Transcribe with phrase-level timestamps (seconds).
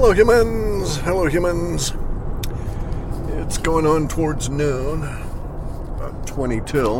[0.00, 0.96] Hello, humans.
[0.98, 1.92] Hello, humans.
[3.42, 6.98] It's going on towards noon, about 20 till,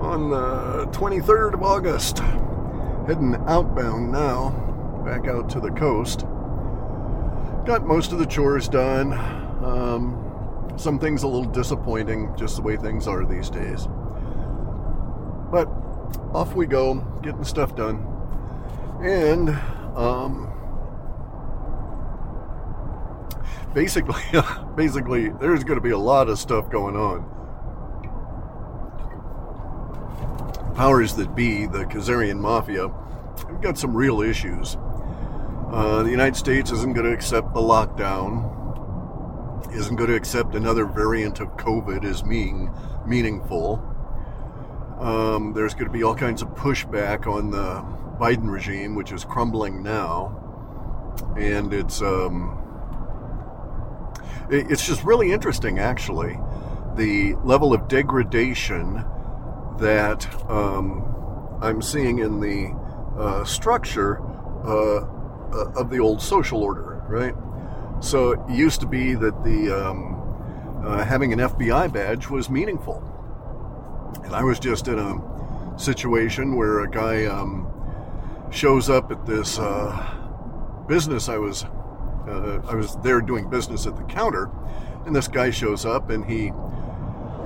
[0.00, 2.20] on the 23rd of August.
[3.06, 4.48] Heading outbound now,
[5.04, 6.20] back out to the coast.
[7.66, 9.12] Got most of the chores done.
[9.62, 13.86] Um, some things a little disappointing, just the way things are these days.
[15.52, 15.66] But
[16.32, 18.06] off we go, getting stuff done.
[19.02, 19.50] And,
[19.94, 20.47] um,
[23.78, 24.20] basically,
[24.76, 27.22] basically, there's going to be a lot of stuff going on.
[30.74, 34.76] Powers that be, the Khazarian mafia, have got some real issues.
[35.70, 38.42] Uh, the United States isn't going to accept the lockdown,
[39.72, 42.74] isn't going to accept another variant of COVID as being
[43.06, 43.80] meaningful.
[44.98, 47.84] Um, there's going to be all kinds of pushback on the
[48.18, 50.34] Biden regime, which is crumbling now,
[51.36, 52.67] and it's um,
[54.50, 56.38] it's just really interesting, actually,
[56.96, 59.04] the level of degradation
[59.78, 61.04] that um,
[61.60, 62.74] I'm seeing in the
[63.18, 64.20] uh, structure
[64.64, 65.06] uh,
[65.52, 67.34] uh, of the old social order, right?
[68.00, 73.02] So it used to be that the um, uh, having an FBI badge was meaningful,
[74.24, 77.66] and I was just in a situation where a guy um,
[78.50, 81.64] shows up at this uh, business I was
[82.28, 84.50] uh, I was there doing business at the counter,
[85.06, 86.50] and this guy shows up and he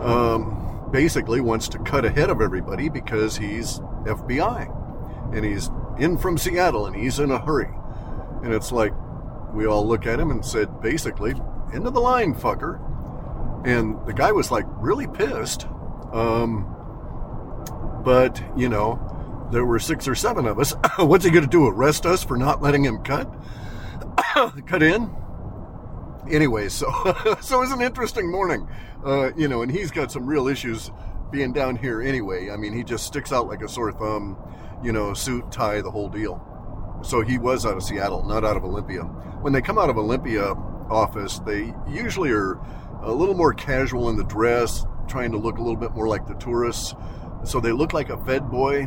[0.02, 6.36] um, basically wants to cut ahead of everybody because he's FBI and he's in from
[6.36, 7.70] Seattle and he's in a hurry.
[8.42, 8.92] And it's like
[9.52, 11.34] we all look at him and said, basically,
[11.72, 12.80] into the line, fucker.
[13.66, 15.66] And the guy was like really pissed.
[16.12, 16.68] Um,
[18.04, 20.74] but, you know, there were six or seven of us.
[20.98, 21.66] What's he going to do?
[21.66, 23.32] Arrest us for not letting him cut?
[24.66, 25.14] cut in.
[26.30, 26.90] Anyway, so
[27.40, 28.68] so it was an interesting morning,
[29.04, 30.90] uh, you know, and he's got some real issues
[31.30, 32.50] being down here anyway.
[32.50, 34.36] I mean, he just sticks out like a sore thumb,
[34.82, 36.48] you know, suit, tie, the whole deal.
[37.02, 39.02] So he was out of Seattle, not out of Olympia.
[39.02, 40.52] When they come out of Olympia
[40.90, 42.60] office, they usually are
[43.02, 46.26] a little more casual in the dress, trying to look a little bit more like
[46.26, 46.94] the tourists.
[47.44, 48.86] So they look like a Fed boy,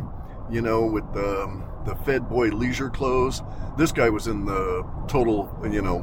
[0.50, 3.42] you know, with the the Fed boy leisure clothes.
[3.78, 6.02] This guy was in the total, you know,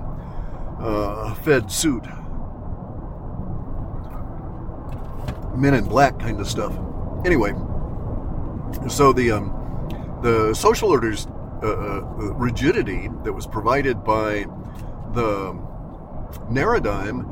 [0.79, 2.05] uh, Fed suit,
[5.55, 6.73] Men in Black kind of stuff.
[7.25, 7.53] Anyway,
[8.89, 11.27] so the um, the social orders
[11.61, 12.01] uh, uh,
[12.33, 14.45] rigidity that was provided by
[15.13, 15.53] the
[16.49, 17.29] Narodime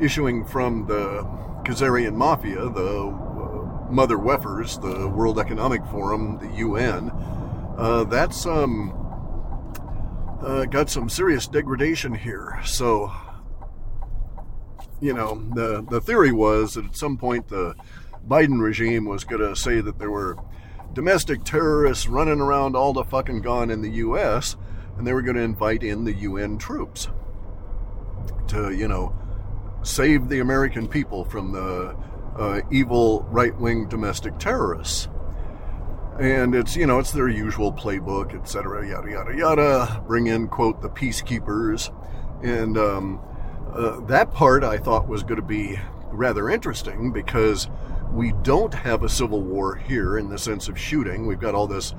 [0.00, 1.24] issuing from the
[1.64, 7.10] Khazarian Mafia, the uh, Mother Weffers, the World Economic Forum, the UN,
[7.76, 8.92] uh, that's um,
[10.42, 12.60] uh, got some serious degradation here.
[12.64, 13.12] So,
[15.00, 17.74] you know, the the theory was that at some point the
[18.26, 20.36] Biden regime was going to say that there were
[20.94, 24.56] domestic terrorists running around all the fucking gone in the U.S.
[24.96, 27.08] and they were going to invite in the UN troops
[28.48, 29.14] to, you know,
[29.82, 31.94] save the American people from the
[32.38, 35.08] uh, evil right wing domestic terrorists
[36.18, 38.88] and it's you know it's their usual playbook, etc.
[38.88, 40.02] Yada yada yada.
[40.06, 41.92] Bring in quote the peacekeepers,
[42.42, 43.20] and um,
[43.72, 45.78] uh, that part I thought was going to be
[46.10, 47.68] rather interesting because
[48.12, 51.26] we don't have a civil war here in the sense of shooting.
[51.26, 51.94] We've got all this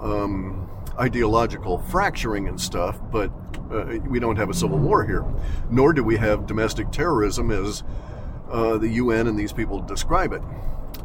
[0.00, 3.30] um, ideological fracturing and stuff, but
[3.70, 5.24] uh, we don't have a civil war here.
[5.70, 7.82] Nor do we have domestic terrorism as
[8.52, 10.42] uh, the UN and these people describe it.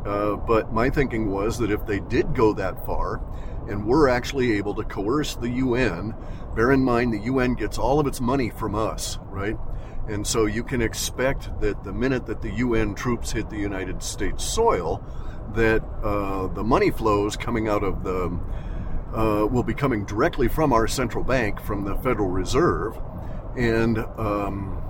[0.05, 3.21] Uh, but my thinking was that if they did go that far
[3.67, 6.13] and were actually able to coerce the UN,
[6.55, 9.57] bear in mind the UN gets all of its money from us, right?
[10.07, 14.01] And so you can expect that the minute that the UN troops hit the United
[14.01, 15.03] States soil,
[15.53, 18.39] that uh, the money flows coming out of the
[19.13, 22.97] uh, will be coming directly from our central bank, from the Federal Reserve,
[23.55, 24.81] and um,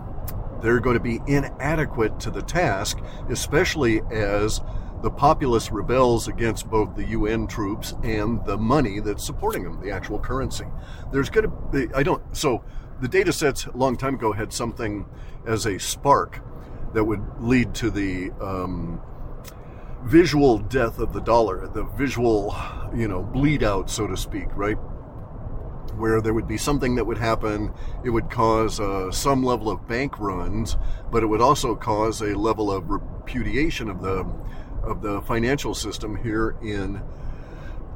[0.61, 2.99] they're going to be inadequate to the task,
[3.29, 4.61] especially as
[5.03, 9.91] the populace rebels against both the UN troops and the money that's supporting them, the
[9.91, 10.65] actual currency.
[11.11, 12.63] There's going to be, I don't, so
[12.99, 15.05] the data sets a long time ago had something
[15.45, 16.41] as a spark
[16.93, 18.99] that would lead to the um,
[20.03, 22.55] visual death of the dollar, the visual,
[22.95, 24.77] you know, bleed out, so to speak, right?
[25.97, 27.73] Where there would be something that would happen,
[28.03, 30.77] it would cause uh, some level of bank runs,
[31.11, 34.25] but it would also cause a level of repudiation of the
[34.83, 37.01] of the financial system here in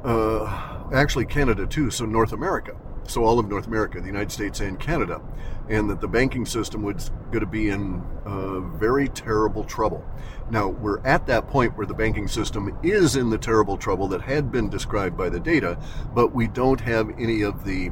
[0.04, 2.76] uh, actually Canada too, so North America.
[3.06, 5.20] So all of North America, the United States and Canada,
[5.68, 10.04] and that the banking system was going to be in uh, very terrible trouble.
[10.50, 14.22] Now, we're at that point where the banking system is in the terrible trouble that
[14.22, 15.78] had been described by the data,
[16.14, 17.90] but we don't have any of the,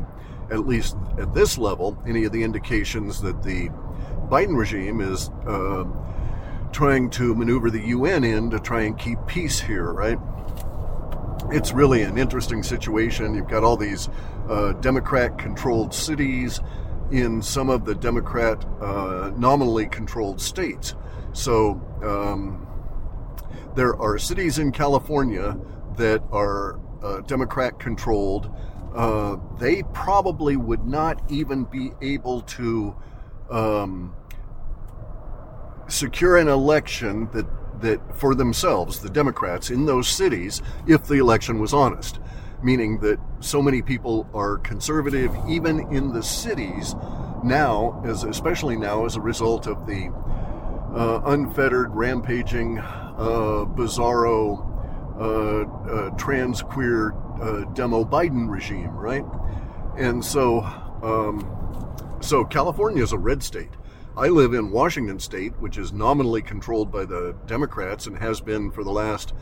[0.50, 3.68] at least at this level, any of the indications that the
[4.28, 5.84] Biden regime is uh,
[6.72, 10.18] trying to maneuver the UN in to try and keep peace here, right?
[11.50, 13.34] It's really an interesting situation.
[13.34, 14.08] You've got all these
[14.48, 16.60] uh, Democrat controlled cities
[17.10, 20.94] in some of the Democrat uh, nominally controlled states.
[21.32, 22.66] So um,
[23.74, 25.56] there are cities in California
[25.96, 28.54] that are uh, Democrat controlled.
[28.94, 32.94] Uh, they probably would not even be able to
[33.50, 34.14] um,
[35.88, 37.46] secure an election that
[37.80, 42.20] that for themselves, the Democrats in those cities, if the election was honest
[42.62, 46.94] meaning that so many people are conservative even in the cities
[47.42, 50.12] now, as especially now as a result of the
[50.94, 54.66] uh, unfettered, rampaging, uh, bizarro,
[55.18, 59.24] uh, uh trans queer uh, demo Biden regime, right?
[59.96, 60.60] And so,
[61.02, 63.70] um, so California is a red state.
[64.16, 68.72] I live in Washington State, which is nominally controlled by the Democrats and has been
[68.72, 69.32] for the last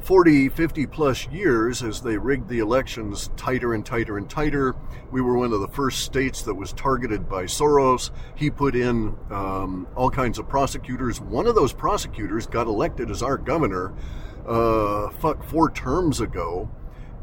[0.00, 4.76] 40, 50 plus years as they rigged the elections tighter and tighter and tighter.
[5.10, 8.10] We were one of the first states that was targeted by Soros.
[8.34, 11.18] He put in um, all kinds of prosecutors.
[11.20, 13.94] One of those prosecutors got elected as our governor,
[14.46, 16.70] uh, fuck, four terms ago,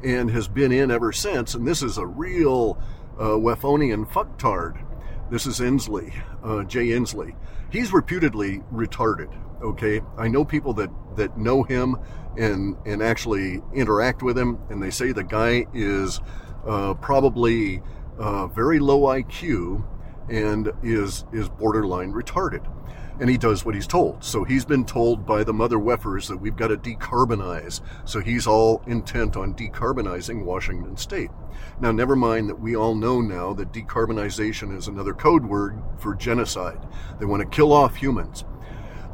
[0.04, 1.54] and has been in ever since.
[1.54, 2.82] And this is a real
[3.20, 4.84] uh, Weffonian fucktard.
[5.28, 6.14] This is Inslee,
[6.44, 7.36] uh, Jay Inslee.
[7.72, 9.36] He's reputedly retarded.
[9.60, 11.96] Okay, I know people that that know him
[12.38, 16.22] and and actually interact with him, and they say the guy is
[16.68, 17.82] uh, probably
[18.20, 19.84] uh, very low IQ
[20.30, 22.64] and is is borderline retarded.
[23.20, 24.24] And he does what he's told.
[24.24, 27.82] So he's been told by the mother weffers that we've got to decarbonize.
[28.04, 31.32] So he's all intent on decarbonizing Washington State.
[31.80, 36.14] Now, never mind that we all know now that decarbonization is another code word for
[36.14, 36.80] genocide.
[37.20, 38.44] They want to kill off humans.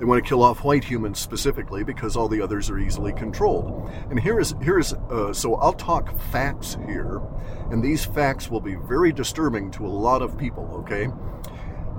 [0.01, 3.87] They want to kill off white humans specifically because all the others are easily controlled.
[4.09, 7.21] And here is here is uh, so I'll talk facts here,
[7.69, 10.67] and these facts will be very disturbing to a lot of people.
[10.79, 11.07] Okay,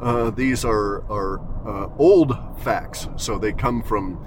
[0.02, 4.18] uh, these are are uh, old facts, so they come from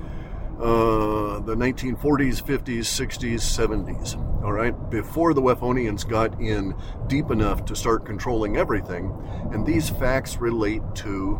[0.60, 4.44] uh, the 1940s, 50s, 60s, 70s.
[4.44, 6.76] All right, before the Weffonians got in
[7.08, 9.14] deep enough to start controlling everything,
[9.52, 11.40] and these facts relate to.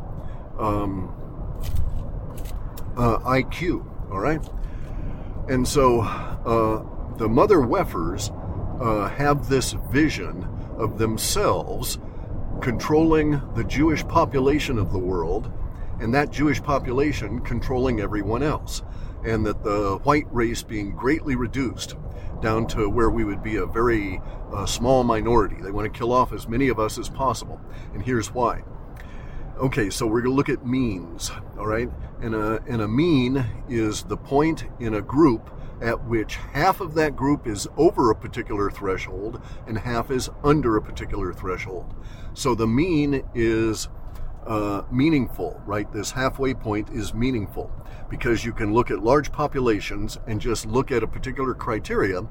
[0.60, 1.14] Um,
[2.98, 3.86] uh, IQ.
[4.12, 4.42] All right,
[5.50, 8.32] and so uh, the mother Weffers
[8.82, 10.48] uh, have this vision
[10.78, 11.98] of themselves
[12.62, 15.52] controlling the Jewish population of the world,
[16.00, 18.84] and that Jewish population controlling everyone else,
[19.24, 21.96] and that the white race being greatly reduced
[22.42, 24.22] down to where we would be a very
[24.54, 25.56] uh, small minority.
[25.62, 27.60] They want to kill off as many of us as possible,
[27.94, 28.64] and here's why.
[29.58, 31.90] Okay, so we're going to look at means, all right?
[32.22, 35.50] And a, and a mean is the point in a group
[35.82, 40.78] at which half of that group is over a particular threshold and half is under
[40.78, 41.94] a particular threshold.
[42.34, 43.90] So the mean is
[44.46, 45.92] uh, meaningful, right?
[45.92, 47.72] This halfway point is meaningful
[48.10, 52.22] because you can look at large populations and just look at a particular criteria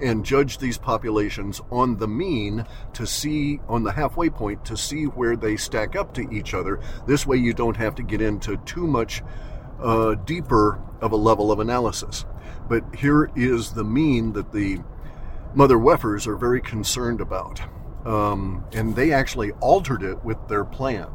[0.00, 5.04] and judge these populations on the mean to see, on the halfway point, to see
[5.04, 6.80] where they stack up to each other.
[7.06, 9.22] This way you don't have to get into too much
[9.80, 12.26] uh, deeper of a level of analysis.
[12.68, 14.80] But here is the mean that the
[15.54, 17.60] mother weffers are very concerned about.
[18.04, 21.08] Um, and they actually altered it with their plan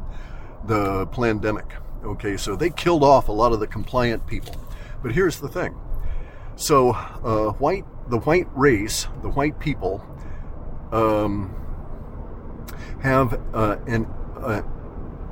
[0.64, 1.74] the pandemic.
[2.04, 4.54] Okay, so they killed off a lot of the compliant people.
[5.02, 5.76] But here's the thing.
[6.56, 10.04] So, uh, white, the white race, the white people,
[10.92, 11.54] um,
[13.02, 14.06] have uh, an
[14.40, 14.62] uh,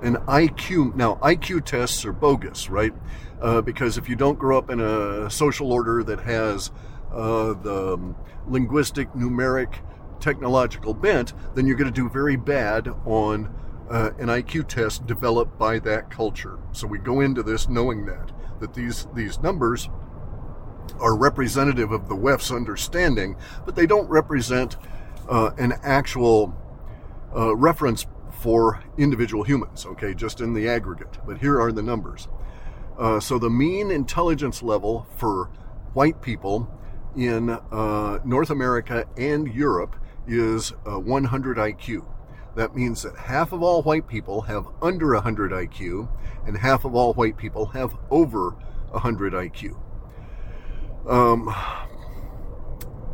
[0.03, 0.95] an IQ.
[0.95, 2.93] Now, IQ tests are bogus, right?
[3.41, 6.71] Uh, because if you don't grow up in a social order that has
[7.13, 8.17] uh, the um,
[8.47, 9.75] linguistic, numeric,
[10.21, 13.55] technological bent, then you're going to do very bad on
[13.91, 16.59] uh, an IQ test developed by that culture.
[16.73, 19.89] So we go into this knowing that that these these numbers
[20.99, 24.77] are representative of the WEF's understanding, but they don't represent
[25.29, 26.55] uh, an actual
[27.37, 28.07] uh, reference
[28.41, 29.85] for individual humans.
[29.87, 31.19] Okay, just in the aggregate.
[31.27, 32.29] But here are the numbers.
[32.99, 35.51] Uh, so the mean intelligence level for
[35.93, 36.69] white people
[37.17, 42.07] in uh, North America and Europe is uh, 100 IQ.
[42.57, 46.09] That means that half of all white people have under 100 IQ,
[46.47, 48.53] and half of all white people have over
[48.91, 49.79] 100 IQ.
[51.07, 51.55] Um,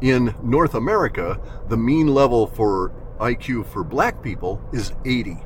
[0.00, 5.38] in North America, the mean level for IQ for black people is 80.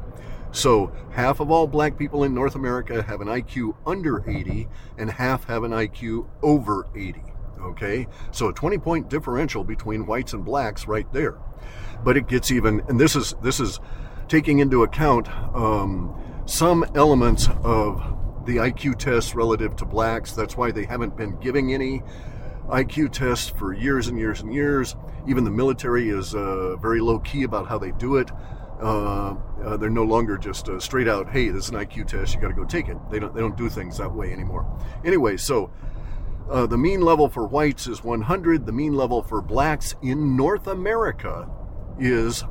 [0.56, 5.10] So half of all black people in North America have an IQ under 80, and
[5.10, 7.22] half have an IQ over 80.
[7.60, 11.36] Okay, so a 20 point differential between whites and blacks right there.
[12.02, 13.80] But it gets even, and this is this is
[14.28, 20.32] taking into account um, some elements of the IQ tests relative to blacks.
[20.32, 22.02] That's why they haven't been giving any
[22.70, 24.96] IQ tests for years and years and years.
[25.28, 28.30] Even the military is uh, very low key about how they do it.
[28.80, 32.40] Uh, uh, they're no longer just straight out, hey, this is an IQ test, you
[32.40, 32.96] got to go take it.
[33.10, 34.66] They don't they don't do things that way anymore.
[35.04, 35.70] Anyway, so
[36.50, 38.66] uh, the mean level for whites is 100.
[38.66, 41.48] The mean level for blacks in North America
[41.98, 42.44] is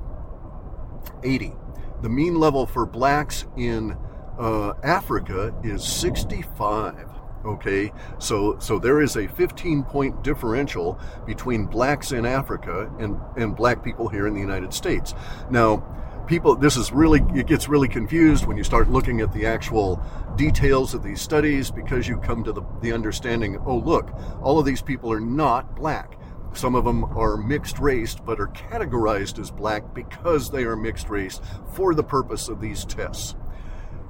[1.23, 1.53] 80.
[2.01, 3.97] The mean level for blacks in
[4.37, 7.09] uh, Africa is 65.
[7.45, 13.55] Okay, so so there is a 15 point differential between blacks in Africa and and
[13.55, 15.13] black people here in the United States.
[15.51, 15.83] Now,
[16.27, 20.01] people this is really it gets really confused when you start looking at the actual
[20.35, 24.09] details of these studies because you come to the, the understanding oh look
[24.41, 26.19] all of these people are not black.
[26.53, 31.09] Some of them are mixed race but are categorized as black because they are mixed
[31.09, 31.41] race
[31.73, 33.35] for the purpose of these tests.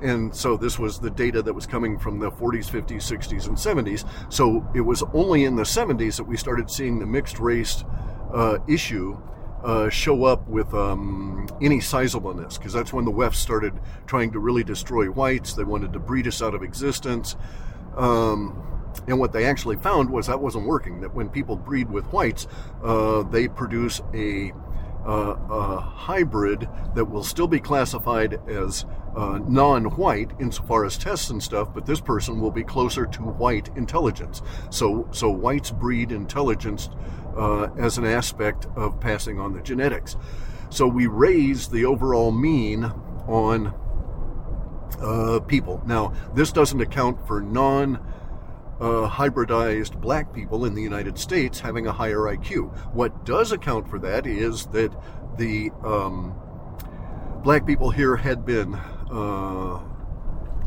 [0.02, 3.58] And so this was the data that was coming from the 40s 50s 60s and
[3.58, 7.84] 70s so it was only in the 70s that we started seeing the mixed race
[8.34, 9.18] uh, issue
[9.66, 13.74] uh, show up with um, any sizableness, because that's when the West started
[14.06, 15.54] trying to really destroy whites.
[15.54, 17.36] They wanted to breed us out of existence.
[17.98, 18.62] Um,
[19.08, 21.02] and what they actually found was that wasn't working.
[21.02, 22.48] That when people breed with whites,
[22.84, 24.52] uh, they produce a,
[25.04, 31.42] uh, a, hybrid that will still be classified as uh, non-white insofar as tests and
[31.42, 34.42] stuff, but this person will be closer to white intelligence.
[34.70, 36.90] So, so whites breed intelligence
[37.36, 40.16] uh, as an aspect of passing on the genetics.
[40.70, 42.84] So we raise the overall mean
[43.28, 43.74] on
[45.00, 45.82] uh, people.
[45.86, 48.00] Now, this doesn't account for non
[48.80, 52.76] uh, hybridized black people in the United States having a higher IQ.
[52.94, 54.94] What does account for that is that
[55.38, 56.36] the um,
[57.44, 58.78] black people here had been
[59.12, 59.80] uh,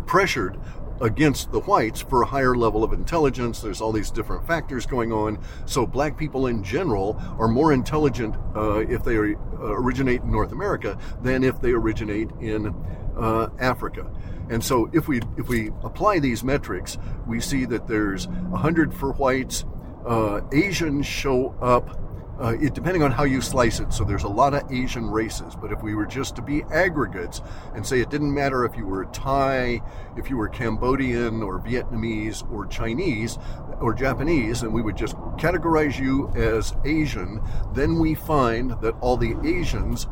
[0.06, 0.58] pressured
[1.00, 3.60] against the whites for a higher level of intelligence.
[3.60, 5.38] There's all these different factors going on.
[5.66, 10.52] So black people in general are more intelligent uh, if they uh, originate in North
[10.52, 12.74] America than if they originate in
[13.16, 14.10] uh, Africa.
[14.50, 19.12] And so if we if we apply these metrics, we see that there's 100 for
[19.12, 19.64] whites.
[20.06, 22.00] Uh, Asians show up
[22.40, 23.92] uh, it, depending on how you slice it.
[23.92, 27.42] So there's a lot of Asian races, but if we were just to be aggregates
[27.74, 29.82] and say it didn't matter if you were Thai,
[30.16, 33.38] if you were Cambodian or Vietnamese or Chinese
[33.80, 37.40] or Japanese, and we would just categorize you as Asian,
[37.74, 40.06] then we find that all the Asians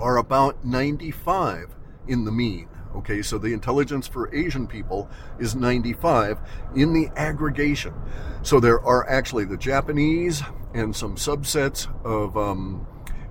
[0.00, 1.74] are about 95
[2.06, 2.68] in the mean.
[2.98, 6.40] Okay, so the intelligence for Asian people is 95
[6.74, 7.94] in the aggregation.
[8.42, 10.42] So there are actually the Japanese
[10.74, 12.84] and some subsets of um,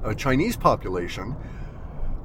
[0.05, 1.35] a Chinese population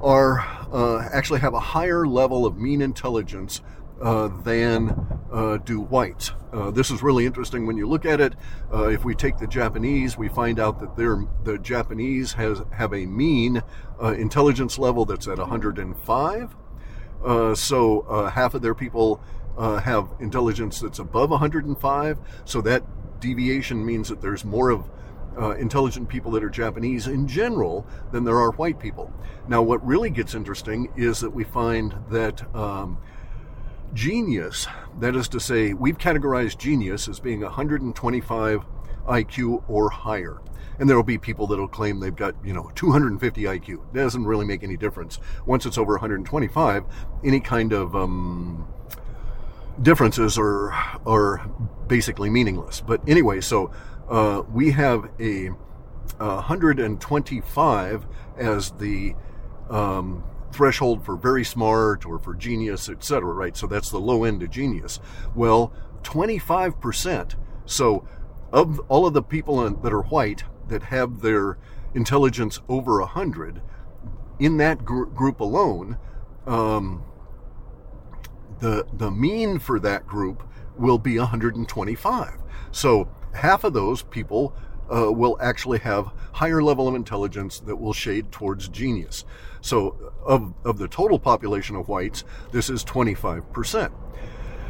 [0.01, 0.39] are
[0.71, 3.61] uh, actually have a higher level of mean intelligence
[4.01, 6.31] uh, than uh, do whites.
[6.53, 8.35] Uh, this is really interesting when you look at it.
[8.73, 13.05] Uh, if we take the Japanese, we find out that the Japanese has have a
[13.05, 13.61] mean
[14.01, 16.55] uh, intelligence level that's at 105
[17.23, 19.21] uh, so uh, half of their people
[19.57, 22.17] uh, have intelligence that's above 105.
[22.45, 22.83] So that
[23.19, 24.89] deviation means that there's more of
[25.37, 29.11] uh, intelligent people that are Japanese in general than there are white people.
[29.47, 32.97] Now, what really gets interesting is that we find that um,
[33.93, 34.67] genius,
[34.99, 38.65] that is to say, we've categorized genius as being 125
[39.07, 40.41] IQ or higher
[40.79, 43.69] and there will be people that'll claim they've got you know 250 IQ.
[43.69, 45.19] It doesn't really make any difference.
[45.45, 46.83] Once it's over 125,
[47.23, 48.67] any kind of um,
[49.81, 50.71] differences are
[51.05, 51.49] are
[51.87, 52.81] basically meaningless.
[52.81, 53.71] But anyway, so
[54.09, 55.49] uh, we have a,
[56.19, 58.05] a 125
[58.37, 59.15] as the
[59.69, 63.31] um, threshold for very smart or for genius, etc.
[63.31, 63.55] Right?
[63.55, 64.99] So that's the low end of genius.
[65.35, 65.71] Well,
[66.03, 67.35] 25%.
[67.65, 68.05] So
[68.53, 71.57] of all of the people that are white, that have their
[71.95, 73.61] intelligence over 100,
[74.39, 75.97] in that gr- group alone,
[76.45, 77.03] um,
[78.59, 82.37] the, the mean for that group will be 125.
[82.71, 84.55] So half of those people
[84.93, 89.25] uh, will actually have higher level of intelligence that will shade towards genius.
[89.61, 93.91] So, of, of the total population of whites, this is 25%.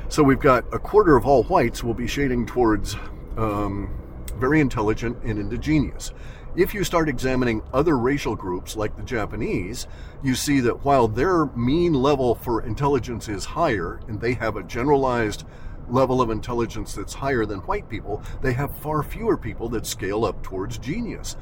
[0.09, 2.95] So, we've got a quarter of all whites will be shading towards
[3.37, 3.89] um,
[4.37, 6.11] very intelligent and into genius.
[6.55, 9.87] If you start examining other racial groups like the Japanese,
[10.21, 14.63] you see that while their mean level for intelligence is higher and they have a
[14.63, 15.45] generalized
[15.89, 20.25] level of intelligence that's higher than white people, they have far fewer people that scale
[20.25, 21.35] up towards genius.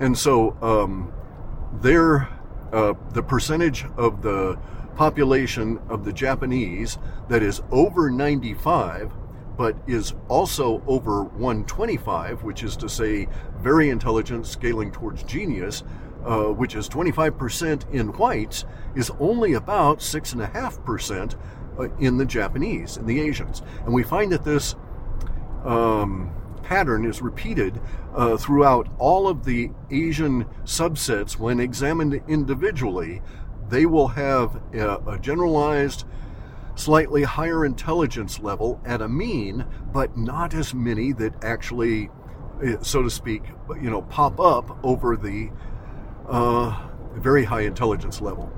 [0.00, 1.12] And so um,
[1.82, 2.28] their,
[2.72, 4.58] uh, the percentage of the
[4.96, 6.96] population of the Japanese
[7.28, 9.12] that is over 95
[9.56, 15.82] but is also over 125, which is to say, very intelligent, scaling towards genius,
[16.24, 21.36] uh, which is 25% in whites, is only about 6.5%
[21.78, 23.62] uh, in the Japanese, in the Asians.
[23.84, 24.74] And we find that this
[25.64, 26.32] um,
[26.62, 27.80] pattern is repeated
[28.14, 33.22] uh, throughout all of the Asian subsets when examined individually.
[33.68, 36.04] They will have a, a generalized
[36.76, 42.10] slightly higher intelligence level at a mean, but not as many that actually,
[42.62, 43.42] eh, so to speak,
[43.80, 45.50] you know, pop up over the
[46.28, 48.52] uh, very high intelligence level.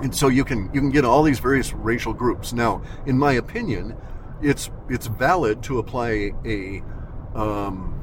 [0.00, 2.52] And so you can you can get all these various racial groups.
[2.52, 3.96] Now, in my opinion,
[4.40, 6.82] it's it's valid to apply a
[7.34, 8.00] um,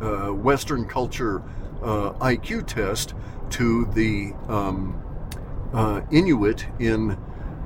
[0.00, 1.42] uh, Western culture
[1.82, 3.14] uh, IQ test
[3.50, 5.02] to the um,
[5.74, 7.18] uh, Inuit in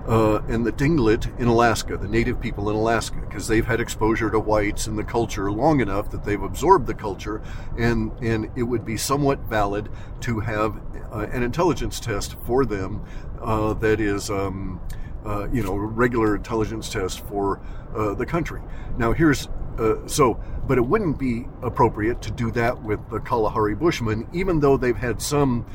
[0.07, 4.31] uh, and the Tlingit in Alaska, the native people in Alaska, because they've had exposure
[4.31, 7.43] to whites and the culture long enough that they've absorbed the culture,
[7.79, 9.89] and and it would be somewhat valid
[10.21, 10.81] to have
[11.13, 13.05] uh, an intelligence test for them
[13.41, 14.31] uh, that is.
[14.31, 14.81] Um,
[15.27, 17.59] uh, you know, regular intelligence test for
[17.97, 18.61] uh, the country.
[18.99, 23.75] Now, here's uh, so, but it wouldn't be appropriate to do that with the Kalahari
[23.75, 25.67] Bushmen, even though they've had some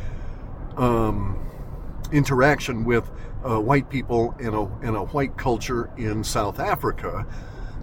[0.77, 1.37] um,
[2.11, 3.09] interaction with
[3.43, 7.25] uh, white people in a, in a white culture in South Africa,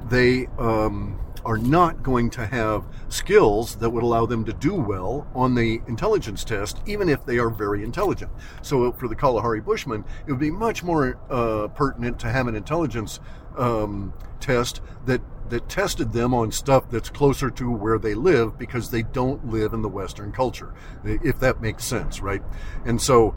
[0.09, 5.27] they um, are not going to have skills that would allow them to do well
[5.35, 8.31] on the intelligence test, even if they are very intelligent.
[8.63, 12.57] So, for the Kalahari Bushmen, it would be much more uh, pertinent to have an
[12.57, 13.21] intelligence
[13.57, 18.91] um, test that that tested them on stuff that's closer to where they live because
[18.91, 22.43] they don't live in the Western culture, if that makes sense, right?
[22.85, 23.37] And so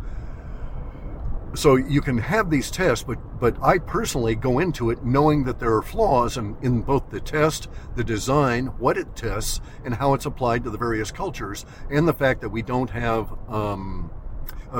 [1.55, 5.59] so you can have these tests, but but I personally go into it knowing that
[5.59, 10.13] there are flaws in, in both the test, the design, what it tests, and how
[10.13, 14.11] it's applied to the various cultures, and the fact that we don't have um,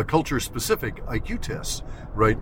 [0.08, 1.82] culture specific IQ tests,
[2.14, 2.38] right?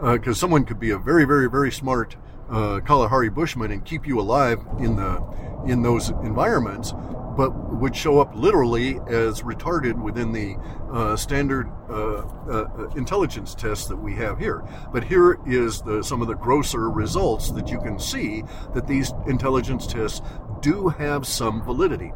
[0.00, 2.16] Because uh, someone could be a very, very, very smart
[2.50, 5.22] uh, Kalahari Bushman and keep you alive in the
[5.66, 6.92] in those environments,
[7.36, 10.56] but would show up literally as retarded within the
[10.90, 14.64] uh, standard uh, uh, intelligence tests that we have here.
[14.92, 18.42] But here is the, some of the grosser results that you can see
[18.74, 20.22] that these intelligence tests
[20.60, 22.12] do have some validity.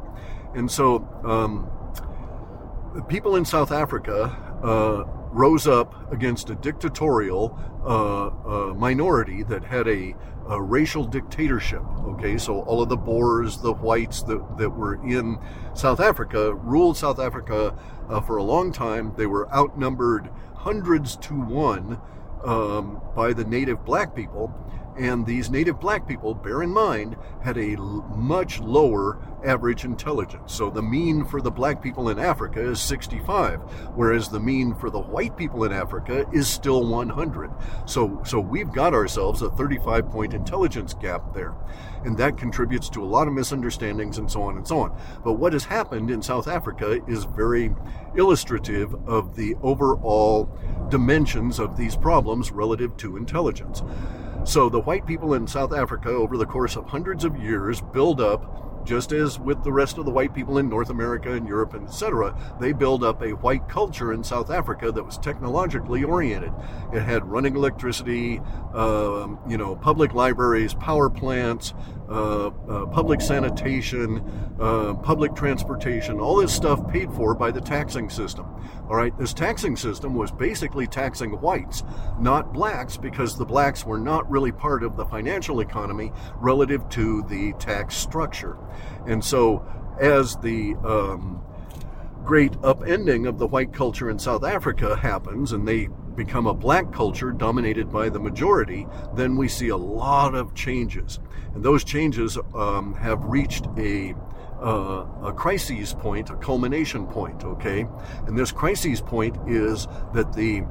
[0.55, 1.71] And so, um,
[3.09, 9.89] people in South Africa uh, rose up against a dictatorial uh, uh, minority that had
[9.89, 10.15] a,
[10.49, 11.83] a, racial dictatorship.
[12.01, 15.39] Okay, so all of the Boers, the whites that, that were in
[15.75, 17.75] South Africa, ruled South Africa
[18.09, 19.15] uh, for a long time.
[19.17, 22.01] They were outnumbered hundreds to one
[22.45, 24.53] um, by the native black people.
[25.01, 30.53] And these native black people, bear in mind, had a l- much lower average intelligence.
[30.53, 33.61] So the mean for the black people in Africa is 65,
[33.95, 37.51] whereas the mean for the white people in Africa is still 100.
[37.87, 41.55] So, so we've got ourselves a 35 point intelligence gap there.
[42.05, 45.01] And that contributes to a lot of misunderstandings and so on and so on.
[45.25, 47.75] But what has happened in South Africa is very
[48.17, 50.55] illustrative of the overall
[50.91, 53.83] dimensions of these problems relative to intelligence.
[54.45, 58.21] So the white people in South Africa, over the course of hundreds of years, build
[58.21, 61.75] up just as with the rest of the white people in North America and Europe,
[61.75, 66.53] and etc., they build up a white culture in South Africa that was technologically oriented.
[66.93, 68.41] It had running electricity,
[68.75, 71.75] uh, you know, public libraries, power plants,
[72.11, 74.21] uh, uh, public sanitation,
[74.59, 78.47] uh, public transportation, all this stuff paid for by the taxing system.
[78.89, 81.85] All right, this taxing system was basically taxing whites,
[82.19, 87.23] not blacks, because the blacks were not really part of the financial economy relative to
[87.29, 88.57] the tax structure.
[89.07, 89.65] And so,
[90.01, 91.41] as the um,
[92.25, 96.93] great upending of the white culture in South Africa happens and they become a black
[96.93, 101.19] culture dominated by the majority, then we see a lot of changes.
[101.55, 104.15] And those changes um, have reached a
[104.61, 107.87] uh, a crisis point, a culmination point, okay?
[108.27, 110.65] And this crisis point is that the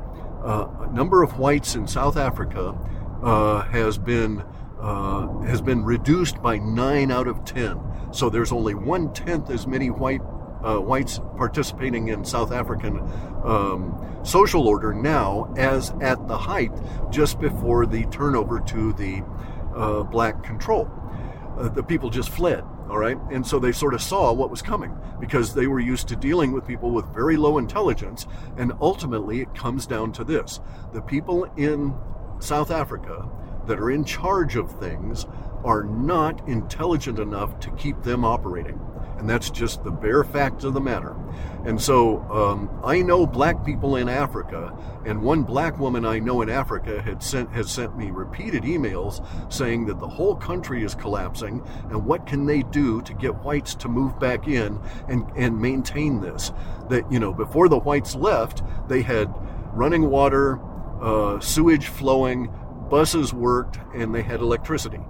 [0.43, 2.77] uh, number of whites in South Africa
[3.23, 4.43] uh, has been
[4.79, 7.81] uh, has been reduced by nine out of ten.
[8.11, 10.21] So there's only one tenth as many white
[10.63, 12.99] uh, whites participating in South African
[13.43, 16.71] um, social order now as at the height
[17.09, 19.23] just before the turnover to the
[19.75, 20.89] uh, black control.
[21.57, 23.17] Uh, the people just fled all right?
[23.31, 26.51] And so they sort of saw what was coming because they were used to dealing
[26.51, 28.25] with people with very low intelligence
[28.57, 30.59] and ultimately it comes down to this.
[30.91, 31.93] The people in
[32.39, 33.29] south africa
[33.67, 35.25] that are in charge of things
[35.63, 38.79] are not intelligent enough to keep them operating
[39.19, 41.15] and that's just the bare fact of the matter.
[41.65, 44.73] And so um, I know black people in Africa,
[45.05, 49.25] and one black woman I know in Africa had sent has sent me repeated emails
[49.51, 53.75] saying that the whole country is collapsing, and what can they do to get whites
[53.75, 54.79] to move back in
[55.09, 56.51] and and maintain this?
[56.89, 59.33] That you know before the whites left, they had
[59.73, 60.59] running water,
[61.01, 62.51] uh, sewage flowing,
[62.89, 65.01] buses worked, and they had electricity.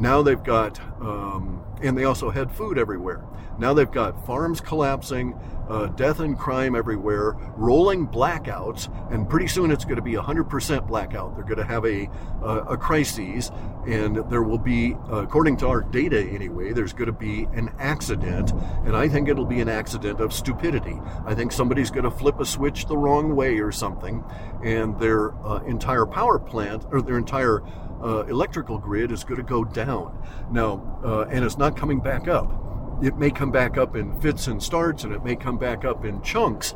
[0.00, 3.22] Now they've got, um, and they also had food everywhere.
[3.58, 5.38] Now they've got farms collapsing,
[5.70, 10.86] uh, death and crime everywhere, rolling blackouts, and pretty soon it's going to be 100%
[10.86, 11.36] blackout.
[11.36, 12.08] They're going to have a,
[12.42, 13.52] uh, a crisis,
[13.86, 17.70] and there will be, uh, according to our data anyway, there's going to be an
[17.78, 18.52] accident,
[18.84, 21.00] and I think it'll be an accident of stupidity.
[21.24, 24.24] I think somebody's going to flip a switch the wrong way or something,
[24.64, 27.62] and their uh, entire power plant, or their entire
[28.02, 30.18] uh, electrical grid is going to go down.
[30.50, 32.69] Now, uh, and it's not coming back up.
[33.02, 36.04] It may come back up in fits and starts, and it may come back up
[36.04, 36.74] in chunks,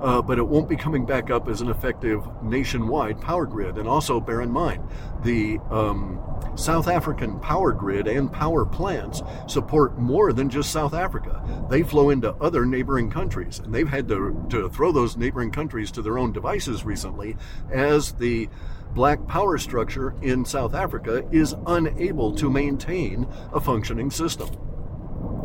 [0.00, 3.76] uh, but it won't be coming back up as an effective nationwide power grid.
[3.76, 4.88] And also, bear in mind,
[5.24, 6.20] the um,
[6.54, 11.42] South African power grid and power plants support more than just South Africa.
[11.68, 15.90] They flow into other neighboring countries, and they've had to, to throw those neighboring countries
[15.92, 17.36] to their own devices recently
[17.72, 18.48] as the
[18.94, 24.48] black power structure in South Africa is unable to maintain a functioning system.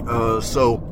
[0.08, 0.84] Uh, so,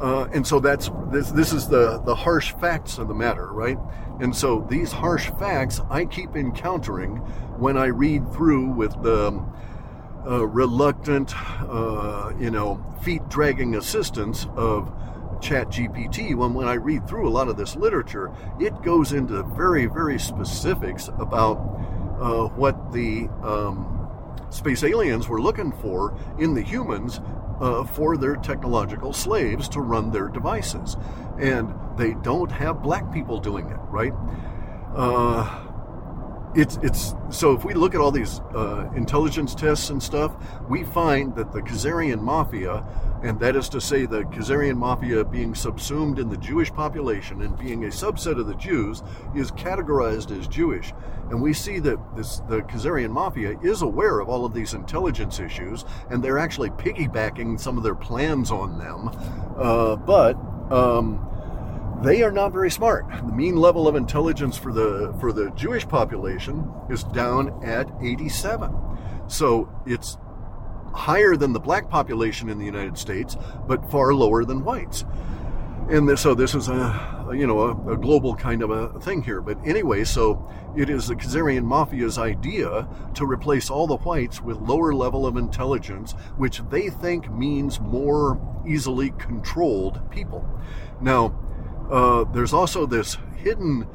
[0.00, 1.30] uh, and so that's this.
[1.30, 3.78] This is the the harsh facts of the matter, right?
[4.20, 7.16] And so these harsh facts I keep encountering
[7.58, 9.44] when I read through with the
[10.26, 11.34] uh, reluctant,
[11.68, 14.92] uh, you know, feet dragging assistance of
[15.40, 16.34] Chat GPT.
[16.34, 20.18] When when I read through a lot of this literature, it goes into very very
[20.18, 21.56] specifics about
[22.20, 23.93] uh, what the um,
[24.54, 27.20] space aliens were looking for in the humans
[27.60, 30.96] uh, for their technological slaves to run their devices.
[31.38, 34.12] And they don't have black people doing it, right?
[34.94, 35.63] Uh,
[36.54, 40.32] it's it's so if we look at all these uh, intelligence tests and stuff,
[40.68, 42.84] we find that the Khazarian mafia,
[43.22, 47.58] and that is to say, the Khazarian mafia being subsumed in the Jewish population and
[47.58, 49.02] being a subset of the Jews,
[49.34, 50.92] is categorized as Jewish.
[51.30, 55.40] And we see that this the Khazarian mafia is aware of all of these intelligence
[55.40, 59.10] issues, and they're actually piggybacking some of their plans on them.
[59.56, 60.36] Uh, but
[60.70, 61.28] um,
[62.04, 63.06] they are not very smart.
[63.08, 68.72] The mean level of intelligence for the for the Jewish population is down at 87.
[69.26, 70.18] So it's
[70.92, 73.36] higher than the black population in the United States,
[73.66, 75.04] but far lower than whites.
[75.90, 79.22] And this, so this is a, you know a, a, global kind of a thing
[79.22, 79.42] here.
[79.42, 84.56] But anyway, so it is the Khazarian mafia's idea to replace all the whites with
[84.56, 90.48] lower level of intelligence, which they think means more easily controlled people.
[91.02, 91.38] Now,
[91.90, 93.86] uh, there's also this hidden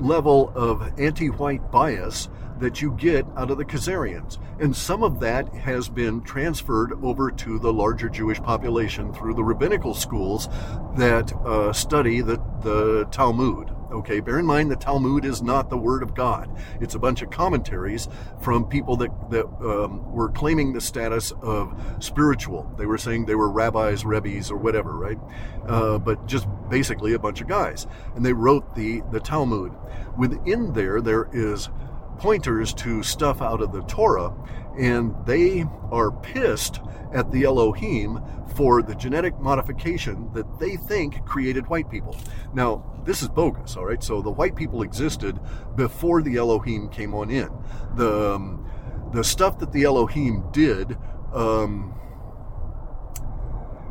[0.00, 4.38] level of anti white bias that you get out of the Khazarians.
[4.60, 9.42] And some of that has been transferred over to the larger Jewish population through the
[9.42, 10.48] rabbinical schools
[10.96, 13.70] that uh, study the, the Talmud.
[13.94, 16.50] Okay, bear in mind the Talmud is not the Word of God.
[16.80, 18.08] It's a bunch of commentaries
[18.40, 22.68] from people that, that um, were claiming the status of spiritual.
[22.76, 25.18] They were saying they were rabbis, rebbes, or whatever, right?
[25.68, 27.86] Uh, but just basically a bunch of guys.
[28.16, 29.72] And they wrote the, the Talmud.
[30.18, 31.68] Within there, there is
[32.18, 34.34] pointers to stuff out of the Torah,
[34.78, 36.80] and they are pissed
[37.12, 38.20] at the Elohim
[38.56, 42.16] for the genetic modification that they think created white people.
[42.52, 44.02] Now, this is bogus, all right?
[44.02, 45.38] So the white people existed
[45.76, 47.50] before the Elohim came on in.
[47.96, 48.70] The, um,
[49.12, 50.96] the stuff that the Elohim did
[51.32, 51.94] um,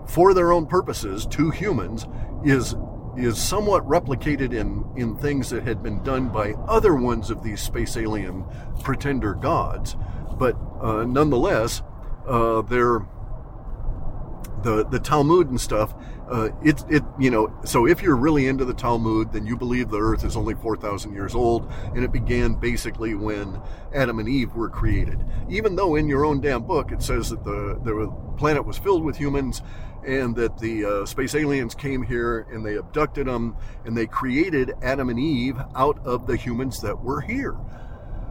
[0.08, 2.08] for their own purposes to humans
[2.44, 2.76] is
[3.18, 7.62] is somewhat replicated in, in things that had been done by other ones of these
[7.62, 8.46] space alien
[8.82, 9.96] pretender gods.
[10.38, 11.82] But uh, nonetheless,
[12.28, 13.06] uh, they're
[14.64, 15.94] the the Talmud and stuff.
[16.30, 19.90] Uh, it it you know so if you're really into the Talmud, then you believe
[19.90, 23.62] the Earth is only four thousand years old, and it began basically when
[23.94, 25.20] Adam and Eve were created.
[25.50, 28.08] Even though in your own damn book it says that the the
[28.38, 29.62] planet was filled with humans,
[30.06, 33.56] and that the uh, space aliens came here and they abducted them
[33.86, 37.56] and they created Adam and Eve out of the humans that were here.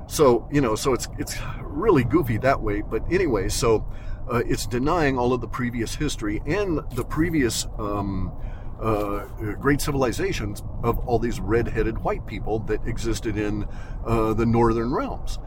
[0.07, 2.83] So you know, so it's it's really goofy that way.
[2.83, 3.87] But anyway, so
[4.30, 8.32] uh, it's denying all of the previous history and the previous um,
[8.80, 9.24] uh,
[9.61, 13.66] great civilizations of all these red-headed white people that existed in
[14.04, 15.38] uh, the northern realms.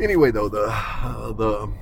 [0.00, 1.72] Anyway, though the uh, the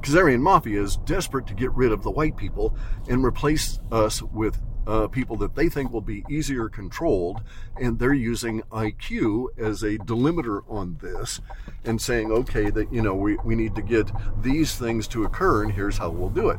[0.00, 2.76] Khazarian mafia is desperate to get rid of the white people
[3.08, 7.40] and replace us with uh, people that they think will be easier controlled,
[7.80, 11.40] and they're using IQ as a delimiter on this
[11.84, 14.10] and saying, okay, that you know we, we need to get
[14.42, 16.58] these things to occur, and here's how we'll do it.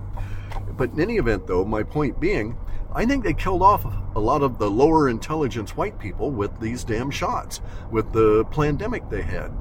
[0.78, 2.58] But in any event, though, my point being,
[2.94, 3.86] I think they killed off
[4.16, 7.60] a lot of the lower intelligence white people with these damn shots,
[7.92, 9.52] with the pandemic they had.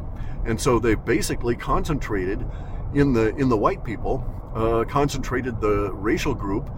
[0.46, 2.46] And so they basically concentrated
[2.94, 4.24] in the in the white people,
[4.54, 6.70] uh, concentrated the racial group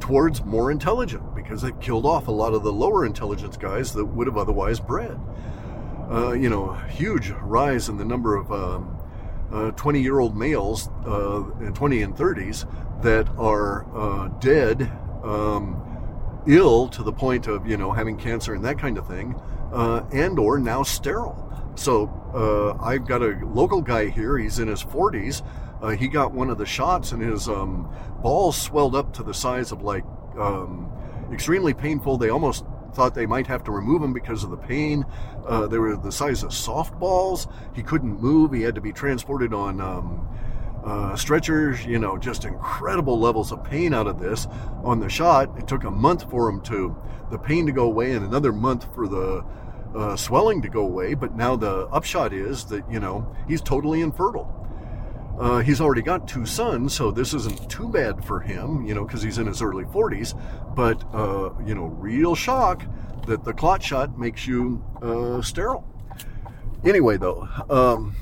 [0.00, 4.04] towards more intelligent because it killed off a lot of the lower intelligence guys that
[4.04, 5.18] would have otherwise bred.
[6.10, 8.98] Uh, you know, huge rise in the number of um,
[9.52, 12.66] uh, 20 year old males, uh, 20 and 30s,
[13.02, 14.82] that are uh, dead,
[15.22, 15.76] um,
[16.46, 19.34] ill to the point of, you know, having cancer and that kind of thing,
[19.72, 21.46] uh, and or now sterile.
[21.76, 25.42] So uh, I've got a local guy here, he's in his 40s.
[25.88, 27.90] He got one of the shots and his um,
[28.22, 30.04] balls swelled up to the size of like
[30.38, 30.90] um,
[31.32, 32.18] extremely painful.
[32.18, 35.04] They almost thought they might have to remove him because of the pain.
[35.46, 37.50] Uh, they were the size of softballs.
[37.74, 38.52] He couldn't move.
[38.52, 40.28] He had to be transported on um,
[40.84, 41.84] uh, stretchers.
[41.84, 44.46] You know, just incredible levels of pain out of this.
[44.82, 46.96] On the shot, it took a month for him to
[47.30, 49.44] the pain to go away, and another month for the
[49.94, 51.14] uh, swelling to go away.
[51.14, 54.59] But now the upshot is that you know he's totally infertile.
[55.40, 59.06] Uh, he's already got two sons, so this isn't too bad for him, you know,
[59.06, 60.38] because he's in his early 40s.
[60.76, 62.84] But, uh, you know, real shock
[63.26, 65.88] that the clot shot makes you uh, sterile.
[66.84, 68.14] Anyway, though, um,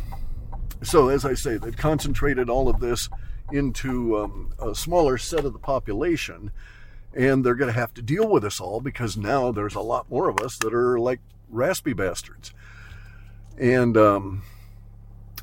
[0.85, 3.09] so as I say, they've concentrated all of this
[3.51, 6.53] into um, a smaller set of the population,
[7.15, 10.09] and they're going to have to deal with us all because now there's a lot
[10.09, 12.53] more of us that are like raspy bastards.
[13.59, 14.43] And, um,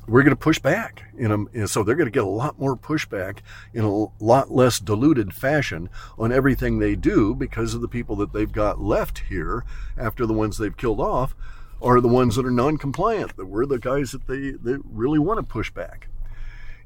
[0.08, 1.04] we're going to push back.
[1.18, 3.38] You know, so they're going to get a lot more pushback
[3.74, 5.88] in a lot less diluted fashion
[6.18, 9.64] on everything they do because of the people that they've got left here
[9.96, 11.34] after the ones they've killed off
[11.82, 13.36] are the ones that are non-compliant.
[13.36, 16.08] That we're the guys that they, they really want to push back.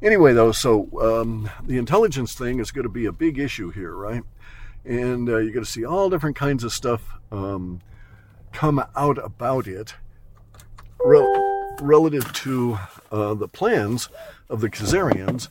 [0.02, 3.94] Anyway, though, so um, the intelligence thing is going to be a big issue here,
[3.94, 4.22] right?
[4.84, 7.82] And uh, you're going to see all different kinds of stuff um,
[8.52, 9.94] come out about it
[11.80, 12.78] relative to
[13.10, 14.08] uh, the plans
[14.48, 15.48] of the Khazarians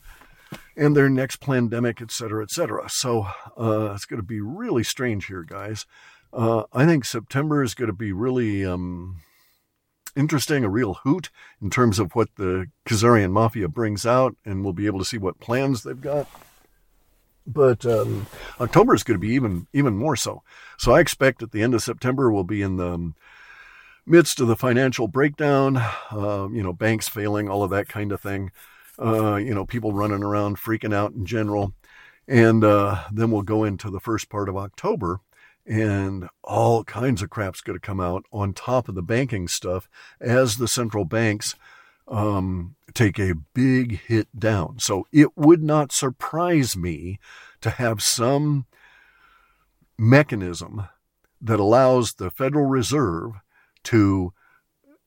[0.76, 2.90] and their next pandemic, et cetera, et cetera.
[2.90, 5.86] So uh, it's going to be really strange here, guys.
[6.32, 9.22] Uh, I think September is going to be really um,
[10.16, 11.30] interesting, a real hoot
[11.62, 15.18] in terms of what the Khazarian mafia brings out, and we'll be able to see
[15.18, 16.28] what plans they've got.
[17.48, 18.28] But um,
[18.60, 20.44] October is going to be even even more so.
[20.78, 23.16] So I expect at the end of September we'll be in the um,
[24.10, 25.78] midst of the financial breakdown,
[26.12, 28.52] uh, you know, banks failing, all of that kind of thing,
[29.00, 31.74] uh, you know, people running around freaking out in general.
[32.28, 35.20] And uh, then we'll go into the first part of October,
[35.66, 39.88] and all kinds of crap's going to come out on top of the banking stuff
[40.20, 41.56] as the central banks
[42.08, 44.80] um, take a big hit down.
[44.80, 47.20] So it would not surprise me
[47.62, 48.66] to have some
[49.98, 50.88] mechanism
[51.42, 53.34] that allows the Federal Reserve
[53.86, 54.34] to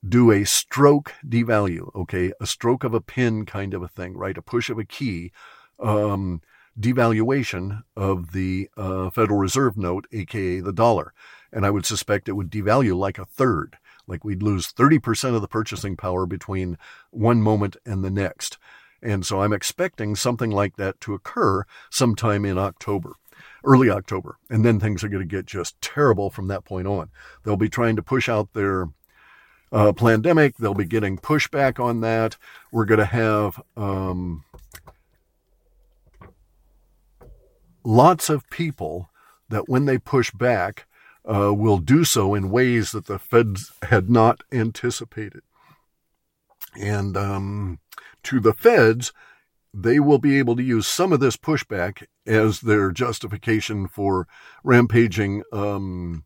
[0.07, 4.37] do a stroke devalue, okay, a stroke of a pin kind of a thing, right?
[4.37, 5.33] A push of a key,
[5.79, 6.43] um,
[6.79, 11.13] devaluation of the uh, Federal Reserve note, aka the dollar.
[11.53, 15.43] And I would suspect it would devalue like a third, like we'd lose 30% of
[15.43, 16.79] the purchasing power between
[17.11, 18.59] one moment and the next.
[19.03, 23.17] And so I'm expecting something like that to occur sometime in October
[23.65, 24.37] early October.
[24.51, 27.11] And then things are going to get just terrible from that point on.
[27.45, 28.89] They'll be trying to push out their
[29.71, 30.57] uh, pandemic.
[30.57, 32.37] They'll be getting pushback on that.
[32.71, 34.45] We're going to have um,
[37.85, 39.11] lots of people
[39.49, 40.87] that when they push back
[41.25, 45.43] uh, will do so in ways that the feds had not anticipated.
[46.75, 47.79] And um,
[48.25, 49.13] to the feds,
[49.75, 54.27] they will be able to use some of this pushback as their justification for
[54.63, 56.25] rampaging, um,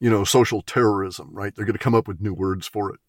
[0.00, 1.54] you know, social terrorism, right?
[1.54, 3.00] They're going to come up with new words for it.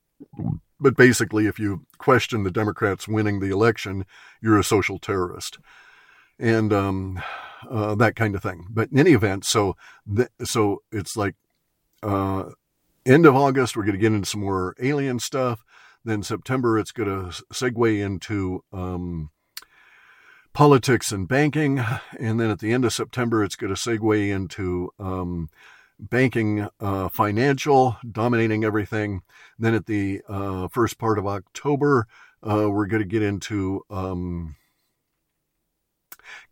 [0.79, 4.05] But basically, if you question the Democrats winning the election,
[4.41, 5.59] you're a social terrorist.
[6.37, 7.21] And um,
[7.69, 8.65] uh, that kind of thing.
[8.69, 9.75] But in any event, so
[10.13, 11.35] th- so it's like
[12.03, 12.45] uh,
[13.05, 15.63] end of August, we're going to get into some more alien stuff.
[16.05, 19.31] Then September, it's going to segue into um,
[20.53, 21.79] politics and banking.
[22.19, 25.49] And then at the end of September, it's going to segue into um,
[25.99, 29.21] banking, uh, financial, dominating everything.
[29.57, 32.07] Then at the uh, first part of October,
[32.41, 34.55] uh, we're going to get into um,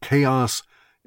[0.01, 0.63] chaos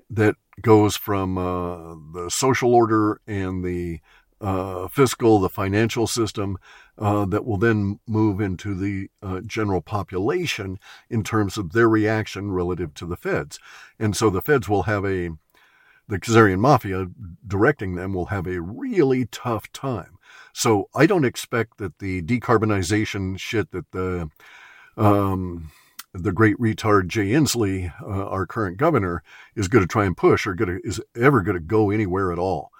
[0.09, 4.00] that goes from uh, the social order and the
[4.40, 6.59] uh, fiscal, the financial system,
[6.98, 12.53] uh, that will then move into the uh, general population in terms of their reaction
[12.53, 13.59] relative to the feds.
[13.98, 15.31] And so the feds will have a,
[16.09, 17.07] the Khazarian mafia
[17.46, 20.18] directing them will have a really tough time.
[20.53, 24.31] So I don't expect that the decarbonization shit that the,
[24.96, 25.70] um,
[26.12, 29.22] the great retard Jay Inslee, uh, our current governor,
[29.55, 32.38] is going to try and push or to, is ever going to go anywhere at
[32.38, 32.72] all.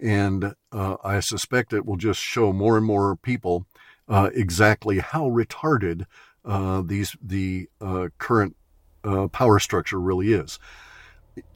[0.00, 3.66] And uh, I suspect it will just show more and more people
[4.08, 6.06] uh, exactly how retarded
[6.44, 8.56] uh, these the uh, current
[9.02, 10.58] uh, power structure really is.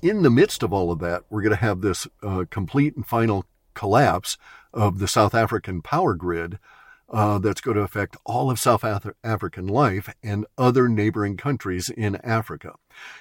[0.03, 3.07] In the midst of all of that, we're going to have this uh, complete and
[3.07, 4.37] final collapse
[4.72, 6.59] of the South African power grid
[7.11, 12.16] that's going to affect all of South Af- African life and other neighboring countries in
[12.16, 12.74] Africa.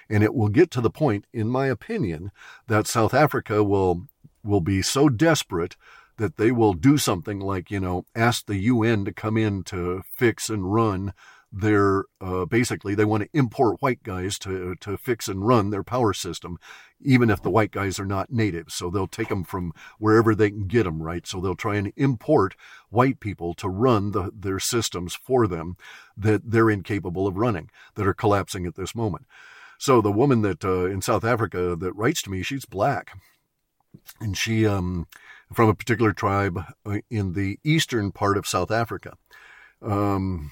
[0.09, 2.31] And it will get to the point, in my opinion,
[2.67, 4.07] that South Africa will
[4.47, 5.75] will be so desperate
[6.17, 10.01] that they will do something like, you know, ask the UN to come in to
[10.15, 11.13] fix and run
[11.51, 15.83] their, uh, basically, they want to import white guys to, to fix and run their
[15.83, 16.57] power system,
[16.99, 18.65] even if the white guys are not native.
[18.69, 21.25] So they'll take them from wherever they can get them, right?
[21.25, 22.55] So they'll try and import
[22.89, 25.77] white people to run the, their systems for them
[26.17, 29.25] that they're incapable of running, that are collapsing at this moment.
[29.79, 33.11] So the woman that uh, in South Africa that writes to me, she's black
[34.19, 35.07] and she um,
[35.53, 39.17] from a particular tribe uh, in the eastern part of South Africa.
[39.81, 40.51] Um,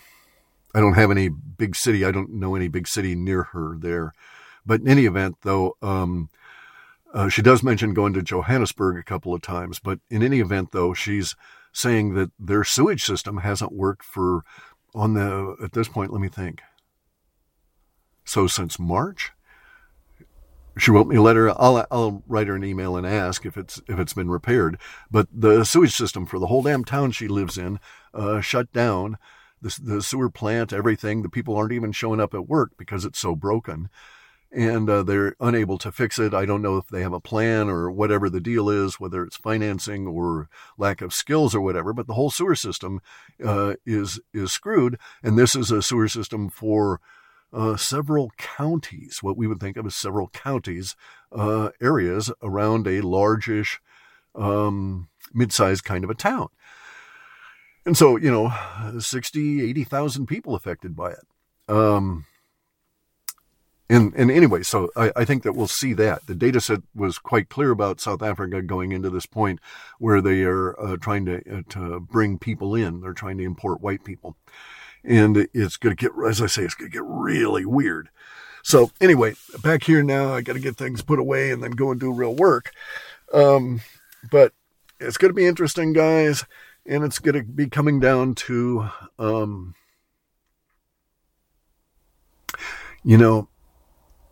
[0.74, 2.04] I don't have any big city.
[2.04, 4.14] I don't know any big city near her there.
[4.66, 6.30] But in any event, though, um,
[7.14, 9.80] uh, she does mention going to Johannesburg a couple of times.
[9.80, 11.36] But in any event, though, she's
[11.72, 14.44] saying that their sewage system hasn't worked for
[14.94, 16.12] on the at this point.
[16.12, 16.62] Let me think.
[18.26, 19.32] So since March,
[20.78, 21.50] she wrote me a letter.
[21.50, 24.78] I'll I'll write her an email and ask if it's if it's been repaired.
[25.10, 27.80] But the sewage system for the whole damn town she lives in
[28.14, 29.18] uh, shut down.
[29.62, 31.22] The, the sewer plant, everything.
[31.22, 33.90] The people aren't even showing up at work because it's so broken,
[34.52, 36.34] and uh, they're unable to fix it.
[36.34, 39.38] I don't know if they have a plan or whatever the deal is, whether it's
[39.38, 41.94] financing or lack of skills or whatever.
[41.94, 43.00] But the whole sewer system
[43.44, 47.00] uh, is is screwed, and this is a sewer system for
[47.54, 50.96] uh, several counties, what we would think of as several counties,
[51.32, 53.80] uh, areas around a largish,
[54.36, 56.50] um, mid-sized kind of a town.
[57.86, 58.52] And so, you know,
[58.98, 61.26] 60, 80,000 people affected by it.
[61.68, 62.26] Um,
[63.90, 66.26] and, and anyway, so I, I, think that we'll see that.
[66.26, 69.60] The data set was quite clear about South Africa going into this point
[70.00, 73.02] where they are uh, trying to, uh, to bring people in.
[73.02, 74.36] They're trying to import white people
[75.08, 78.10] and it's going to get, as I say, it's going to get really weird.
[78.64, 81.92] So anyway, back here now, I got to get things put away and then go
[81.92, 82.72] and do real work.
[83.34, 83.82] Um,
[84.32, 84.54] but
[85.00, 86.46] it's going to be interesting, guys,
[86.86, 88.90] and it's going to be coming down to,
[89.20, 89.76] um,
[93.04, 93.50] you know,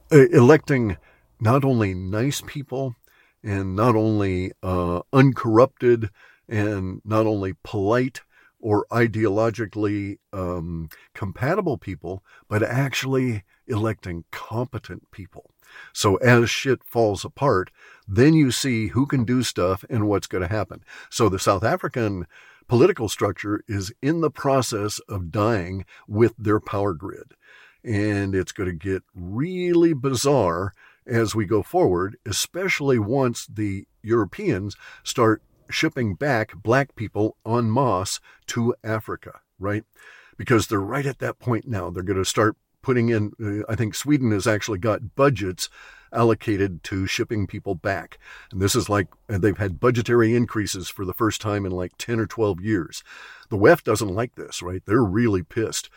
[0.10, 0.98] electing
[1.40, 2.96] not only nice people
[3.44, 6.10] and not only uh, uncorrupted
[6.48, 8.22] and not only polite
[8.64, 15.52] or ideologically um, compatible people, but actually electing competent people.
[15.92, 17.72] So as shit falls apart,
[18.08, 20.82] then you see who can do stuff and what's going to happen.
[21.10, 22.26] So the South African
[22.70, 27.34] political structure is in the process of dying with their power grid.
[27.84, 30.72] And it's going to get really bizarre
[31.06, 38.20] as we go forward, especially once the Europeans start shipping back black people en masse
[38.48, 39.84] to Africa, right?
[40.38, 41.90] Because they're right at that point now.
[41.90, 45.70] They're going to start putting in, uh, I think Sweden has actually got budgets
[46.12, 48.20] allocated to shipping people back.
[48.52, 52.20] And this is like they've had budgetary increases for the first time in like 10
[52.20, 53.04] or 12 years.
[53.50, 54.84] The WEF doesn't like this, right?
[54.86, 55.90] They're really pissed.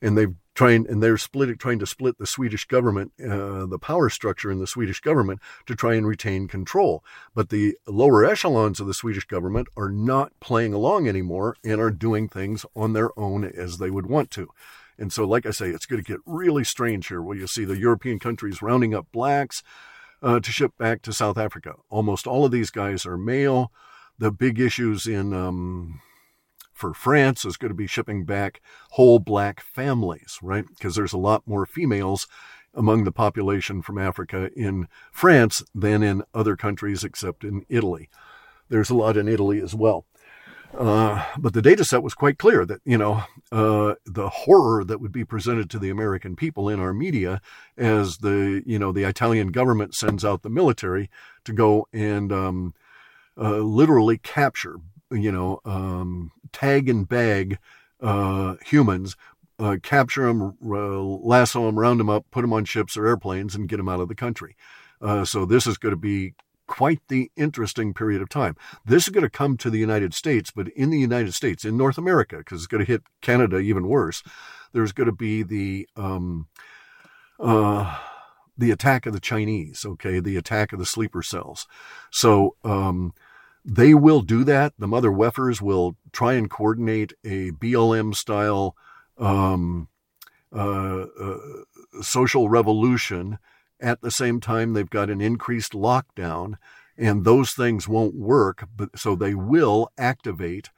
[0.00, 4.10] And they've trying and they're split trying to split the Swedish government, uh, the power
[4.10, 7.04] structure in the Swedish government to try and retain control.
[7.32, 11.92] But the lower echelons of the Swedish government are not playing along anymore and are
[11.92, 14.48] doing things on their own as they would want to.
[14.98, 17.64] And so, like I say, it's going to get really strange here where you see
[17.64, 19.62] the European countries rounding up blacks
[20.24, 21.74] uh, to ship back to South Africa.
[21.88, 23.70] Almost all of these guys are male.
[24.18, 26.00] The big issues in um,
[26.78, 28.60] for France is going to be shipping back
[28.92, 30.64] whole black families, right?
[30.68, 32.26] Because there's a lot more females
[32.74, 38.08] among the population from Africa in France than in other countries except in Italy.
[38.68, 40.06] There's a lot in Italy as well.
[40.76, 45.00] Uh, but the data set was quite clear that, you know, uh, the horror that
[45.00, 47.40] would be presented to the American people in our media
[47.76, 51.10] as the, you know, the Italian government sends out the military
[51.44, 52.74] to go and um,
[53.38, 54.76] uh, literally capture,
[55.10, 57.58] you know, um, tag and bag
[58.00, 59.16] uh, humans,
[59.58, 63.54] uh, capture them, uh, lasso them, round them up, put them on ships or airplanes,
[63.54, 64.56] and get them out of the country.
[65.00, 66.34] Uh, so this is going to be
[66.66, 68.54] quite the interesting period of time.
[68.84, 71.76] This is going to come to the United States, but in the United States, in
[71.76, 74.22] North America, because it's going to hit Canada even worse.
[74.72, 76.46] There's going to be the um,
[77.40, 77.98] uh,
[78.56, 79.84] the attack of the Chinese.
[79.86, 81.66] Okay, the attack of the sleeper cells.
[82.12, 82.54] So.
[82.62, 83.12] Um,
[83.68, 84.72] they will do that.
[84.78, 88.74] The mother weffers will try and coordinate a BLM style
[89.18, 89.88] um,
[90.50, 91.38] uh, uh,
[92.00, 93.38] social revolution.
[93.78, 96.54] At the same time, they've got an increased lockdown,
[96.96, 98.66] and those things won't work.
[98.74, 100.70] But so they will activate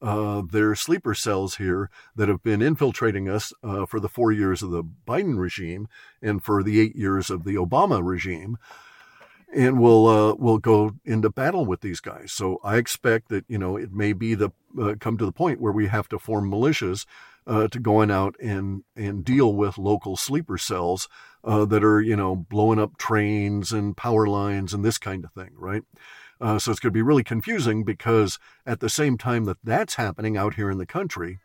[0.00, 4.62] uh, their sleeper cells here that have been infiltrating us uh, for the four years
[4.62, 5.86] of the Biden regime
[6.22, 8.56] and for the eight years of the Obama regime
[9.54, 12.32] and we'll uh, we'll go into battle with these guys.
[12.32, 15.60] So I expect that you know it may be the uh, come to the point
[15.60, 17.06] where we have to form militias
[17.46, 21.08] uh, to going out and and deal with local sleeper cells
[21.44, 25.32] uh, that are you know blowing up trains and power lines and this kind of
[25.32, 25.82] thing, right?
[26.40, 29.94] Uh, so it's going to be really confusing because at the same time that that's
[29.94, 31.38] happening out here in the country.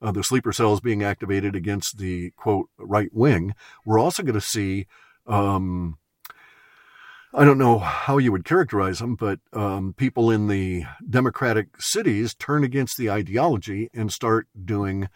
[0.00, 3.52] Uh, the sleeper cells being activated against the quote right wing.
[3.84, 4.86] We're also going to see
[5.26, 5.98] um,
[7.38, 12.34] I don't know how you would characterize them, but um, people in the democratic cities
[12.34, 15.08] turn against the ideology and start doing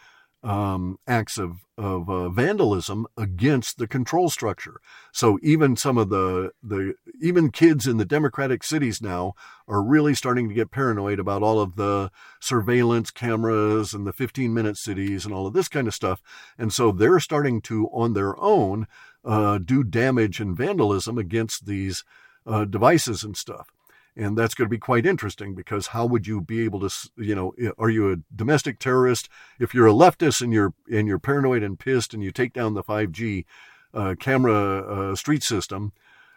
[0.45, 4.81] um, acts of, of uh, vandalism against the control structure.
[5.13, 9.35] So even some of the, the even kids in the democratic cities now
[9.67, 14.55] are really starting to get paranoid about all of the surveillance cameras and the 15
[14.55, 16.23] minute cities and all of this kind of stuff.
[16.57, 18.87] And so they're starting to, on their own,
[19.25, 22.05] uh, do damage and vandalism against these
[22.47, 23.71] uh, devices and stuff.
[24.15, 27.35] And that's going to be quite interesting because how would you be able to, you
[27.35, 29.29] know, are you a domestic terrorist?
[29.59, 32.75] If you're a leftist and you're and you're paranoid and pissed and you take down
[32.75, 33.47] the 5G
[33.95, 35.93] uh, camera uh, street system,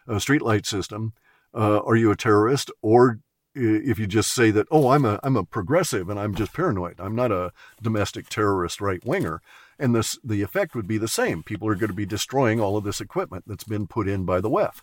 [0.08, 1.14] uh, street light system,
[1.54, 2.72] uh, are you a terrorist?
[2.82, 3.20] Or
[3.54, 7.00] if you just say that, oh, I'm a I'm a progressive and I'm just paranoid,
[7.00, 9.42] I'm not a domestic terrorist right winger,
[9.80, 11.44] and this the effect would be the same.
[11.44, 14.42] People are going to be destroying all of this equipment that's been put in by
[14.42, 14.82] the WEF.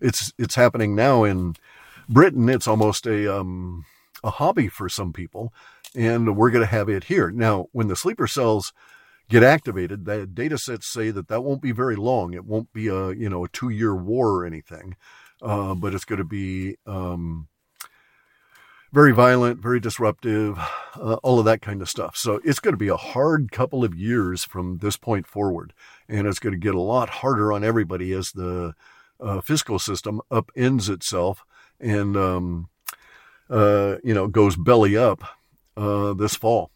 [0.00, 1.56] It's it's happening now in
[2.08, 2.48] Britain.
[2.48, 3.84] It's almost a um,
[4.24, 5.52] a hobby for some people,
[5.94, 7.66] and we're going to have it here now.
[7.72, 8.72] When the sleeper cells
[9.28, 12.34] get activated, the data sets say that that won't be very long.
[12.34, 14.96] It won't be a you know a two year war or anything,
[15.42, 17.48] uh, but it's going to be um,
[18.92, 20.58] very violent, very disruptive,
[20.94, 22.16] uh, all of that kind of stuff.
[22.16, 25.72] So it's going to be a hard couple of years from this point forward.
[26.08, 28.74] And it's going to get a lot harder on everybody as the
[29.20, 31.44] uh, fiscal system upends itself
[31.78, 32.68] and, um,
[33.48, 35.22] uh, you know, goes belly up
[35.76, 36.70] uh, this fall.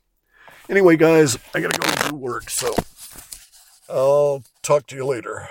[0.69, 2.49] Anyway, guys, I got to go do work.
[2.49, 2.75] So
[3.89, 5.49] I'll talk to you later.